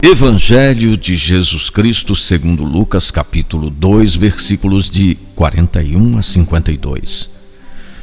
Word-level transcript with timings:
Evangelho 0.00 0.96
de 0.96 1.16
Jesus 1.16 1.68
Cristo 1.70 2.14
segundo 2.14 2.64
Lucas 2.64 3.10
capítulo 3.10 3.68
2, 3.68 4.14
versículos 4.14 4.88
de 4.88 5.16
41 5.34 6.16
a 6.16 6.22
52. 6.22 7.28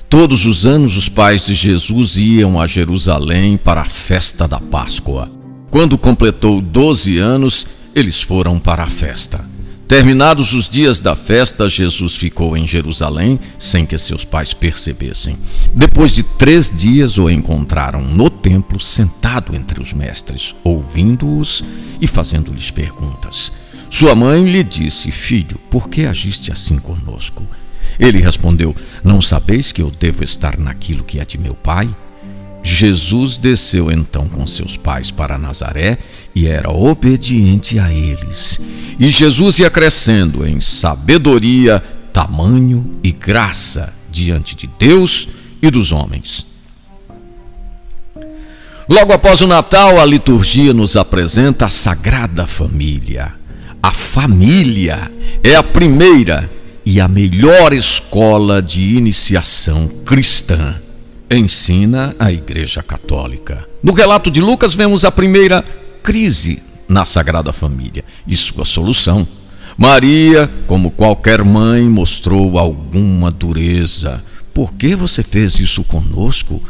Todos 0.10 0.46
os 0.46 0.66
anos 0.66 0.98
os 0.98 1.08
pais 1.08 1.46
de 1.46 1.56
Jesus 1.56 2.18
iam 2.18 2.60
a 2.60 2.68
Jerusalém 2.68 3.56
para 3.56 3.82
a 3.82 3.86
festa 3.86 4.46
da 4.46 4.60
Páscoa. 4.60 5.32
Quando 5.72 5.98
completou 5.98 6.60
12 6.60 7.18
anos, 7.18 7.66
eles 7.96 8.22
foram 8.22 8.60
para 8.60 8.84
a 8.84 8.90
festa. 8.90 9.55
Terminados 9.88 10.54
os 10.54 10.68
dias 10.68 11.00
da 11.00 11.16
festa, 11.16 11.70
Jesus 11.70 12.16
ficou 12.16 12.58
em 12.58 12.68
Jerusalém 12.68 13.40
sem 13.60 13.86
que 13.86 13.96
seus 14.00 14.26
pais 14.26 14.52
percebessem. 14.52 15.38
Depois 15.76 16.12
de 16.12 16.24
três 16.24 16.76
dias, 16.76 17.20
o 17.20 17.30
encontraram 17.30 18.02
no 18.02 18.28
templo, 18.28 18.80
sentado 18.80 19.56
entre 19.56 19.80
os 19.80 19.94
mestres, 19.94 20.56
ouvindo-os 20.64 21.64
e 22.02 22.08
fazendo-lhes 22.08 22.72
perguntas. 22.72 23.52
Sua 23.92 24.16
mãe 24.16 24.44
lhe 24.44 24.64
disse: 24.64 25.12
Filho, 25.12 25.60
por 25.70 25.88
que 25.88 26.08
agiste 26.08 26.52
assim 26.52 26.80
conosco? 26.80 27.46
Ele 28.00 28.20
respondeu: 28.20 28.76
Não 29.04 29.22
sabeis 29.22 29.72
que 29.72 29.84
eu 29.84 29.92
devo 29.92 30.24
estar 30.24 30.58
naquilo 30.58 31.04
que 31.04 31.20
é 31.20 31.26
de 31.26 31.38
meu 31.38 31.54
pai? 31.54 31.88
Jesus 32.68 33.38
desceu 33.38 33.92
então 33.92 34.28
com 34.28 34.48
seus 34.48 34.76
pais 34.76 35.12
para 35.12 35.38
Nazaré 35.38 36.00
e 36.34 36.48
era 36.48 36.72
obediente 36.72 37.78
a 37.78 37.94
eles. 37.94 38.60
E 39.00 39.08
Jesus 39.10 39.60
ia 39.60 39.70
crescendo 39.70 40.46
em 40.46 40.60
sabedoria, 40.60 41.80
tamanho 42.12 43.00
e 43.04 43.12
graça 43.12 43.94
diante 44.10 44.56
de 44.56 44.68
Deus 44.80 45.28
e 45.62 45.70
dos 45.70 45.92
homens. 45.92 46.48
Logo 48.90 49.14
após 49.14 49.42
o 49.42 49.48
Natal, 49.48 50.00
a 50.00 50.06
liturgia 50.06 50.74
nos 50.74 50.96
apresenta 50.96 51.68
a 51.68 51.70
Sagrada 51.70 52.48
Família. 52.48 53.36
A 53.82 53.92
família 53.92 55.12
é 55.44 55.56
a 55.56 55.62
primeira 55.62 56.50
e 56.84 57.00
a 57.00 57.08
melhor 57.08 57.74
escola 57.74 58.60
de 58.60 58.96
iniciação 58.96 59.88
cristã, 60.04 60.76
ensina 61.32 62.16
a 62.20 62.32
Igreja 62.32 62.84
Católica. 62.84 63.68
No 63.82 63.94
relato 63.94 64.30
de 64.30 64.42
Lucas, 64.42 64.76
vemos 64.76 65.06
a 65.06 65.12
primeira 65.12 65.64
crise 66.04 66.62
na 66.88 67.06
Sagrada 67.06 67.52
Família 67.52 68.04
e 68.28 68.36
sua 68.36 68.66
solução. 68.66 69.28
Maria, 69.78 70.50
como 70.68 70.92
qualquer 70.92 71.44
mãe, 71.44 71.84
mostrou 71.84 72.58
alguma 72.58 73.32
dureza. 73.32 74.24
Por 74.54 74.74
que 74.74 74.96
você 74.96 75.22
fez 75.22 75.60
isso 75.60 75.84
conosco? 75.84 76.62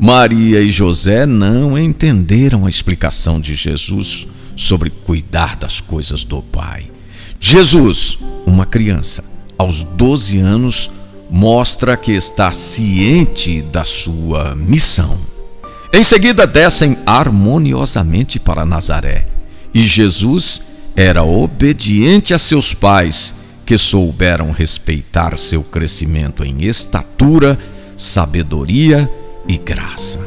Maria 0.00 0.60
e 0.60 0.70
José 0.70 1.26
não 1.26 1.78
entenderam 1.78 2.64
a 2.64 2.70
explicação 2.70 3.38
de 3.38 3.54
Jesus 3.54 4.26
sobre 4.56 4.88
cuidar 4.88 5.56
das 5.56 5.80
coisas 5.80 6.24
do 6.24 6.40
Pai. 6.40 6.90
Jesus, 7.38 8.18
uma 8.46 8.64
criança, 8.64 9.22
aos 9.58 9.84
12 9.84 10.38
anos, 10.38 10.90
mostra 11.30 11.96
que 11.96 12.12
está 12.12 12.52
ciente 12.52 13.62
da 13.62 13.84
sua 13.84 14.54
missão. 14.54 15.18
Em 15.92 16.02
seguida, 16.02 16.46
descem 16.46 16.96
harmoniosamente 17.06 18.38
para 18.38 18.66
Nazaré. 18.66 19.26
E 19.72 19.86
Jesus 19.86 20.60
era 20.96 21.22
obediente 21.22 22.34
a 22.34 22.38
seus 22.38 22.74
pais, 22.74 23.34
que 23.64 23.78
souberam 23.78 24.50
respeitar 24.50 25.36
seu 25.38 25.62
crescimento 25.62 26.44
em 26.44 26.64
estatura, 26.64 27.58
sabedoria 27.96 29.10
e 29.48 29.56
graça. 29.56 30.18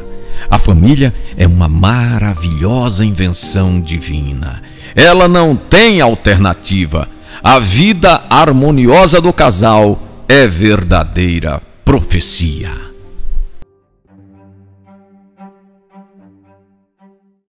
A 0.50 0.58
família 0.58 1.14
é 1.36 1.46
uma 1.46 1.68
maravilhosa 1.68 3.04
invenção 3.04 3.80
divina. 3.80 4.62
Ela 4.94 5.28
não 5.28 5.54
tem 5.54 6.00
alternativa 6.00 7.08
a 7.42 7.58
vida 7.58 8.22
harmoniosa 8.28 9.20
do 9.20 9.32
casal 9.32 10.07
é 10.28 10.46
verdadeira 10.46 11.58
profecia. 11.82 12.87